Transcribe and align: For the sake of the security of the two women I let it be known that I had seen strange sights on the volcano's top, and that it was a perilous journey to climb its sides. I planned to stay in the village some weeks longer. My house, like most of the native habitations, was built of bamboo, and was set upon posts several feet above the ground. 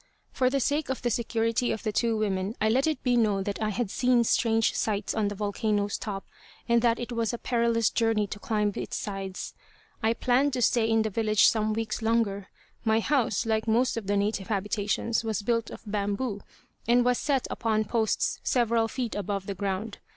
For 0.31 0.49
the 0.49 0.59
sake 0.59 0.89
of 0.89 1.03
the 1.03 1.11
security 1.11 1.71
of 1.71 1.83
the 1.83 1.91
two 1.91 2.17
women 2.17 2.55
I 2.59 2.69
let 2.69 2.87
it 2.87 3.03
be 3.03 3.15
known 3.15 3.43
that 3.43 3.61
I 3.61 3.69
had 3.69 3.91
seen 3.91 4.23
strange 4.23 4.73
sights 4.73 5.13
on 5.13 5.27
the 5.27 5.35
volcano's 5.35 5.99
top, 5.99 6.25
and 6.67 6.81
that 6.81 6.97
it 6.99 7.11
was 7.11 7.33
a 7.33 7.37
perilous 7.37 7.91
journey 7.91 8.25
to 8.25 8.39
climb 8.39 8.73
its 8.75 8.97
sides. 8.97 9.53
I 10.01 10.13
planned 10.15 10.53
to 10.53 10.61
stay 10.63 10.89
in 10.89 11.03
the 11.03 11.11
village 11.11 11.45
some 11.45 11.73
weeks 11.73 12.01
longer. 12.01 12.47
My 12.83 12.99
house, 12.99 13.45
like 13.45 13.67
most 13.67 13.95
of 13.95 14.07
the 14.07 14.17
native 14.17 14.47
habitations, 14.47 15.23
was 15.23 15.43
built 15.43 15.69
of 15.69 15.83
bamboo, 15.85 16.41
and 16.87 17.05
was 17.05 17.19
set 17.19 17.45
upon 17.51 17.83
posts 17.85 18.39
several 18.41 18.87
feet 18.87 19.13
above 19.13 19.45
the 19.45 19.53
ground. 19.53 19.99